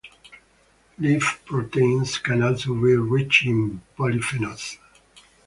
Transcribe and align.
Leaf 0.97 1.43
proteins 1.45 2.17
can 2.17 2.41
also 2.41 2.73
be 2.73 2.95
rich 2.97 3.45
in 3.45 3.83
polyphenols. 3.99 4.79